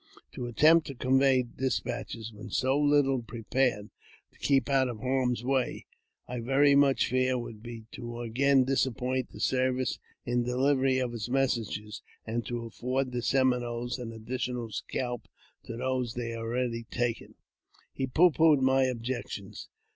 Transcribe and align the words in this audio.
To 0.31 0.47
attempt 0.47 0.87
to 0.87 0.95
convey 0.95 1.43
despatches 1.43 2.33
while 2.33 2.49
so 2.49 2.75
little 2.75 3.21
prepared 3.21 3.91
to 4.31 4.39
keep 4.39 4.67
out 4.67 4.87
of 4.89 4.97
harm's 4.97 5.43
way, 5.43 5.85
I 6.27 6.39
very 6.39 6.73
much 6.73 7.07
fear, 7.07 7.37
would 7.37 7.61
be 7.61 7.85
to 7.91 8.21
again 8.21 8.63
disappoint 8.65 9.29
the 9.29 9.39
service 9.39 9.99
in 10.25 10.41
the 10.41 10.53
delivery 10.53 10.97
of 10.97 11.13
its 11.13 11.29
messages, 11.29 12.01
and 12.25 12.43
to 12.47 12.65
afford 12.65 13.11
the 13.11 13.21
Seminoles 13.21 13.99
an 13.99 14.11
additional 14.11 14.71
scalp 14.71 15.27
to 15.65 15.77
those 15.77 16.15
they 16.15 16.31
have 16.31 16.39
already 16.39 16.85
taken." 16.89 17.35
He 17.93 18.07
pooh 18.07 18.31
poohed 18.31 18.59
my 18.61 18.85
objections. 18.85 19.69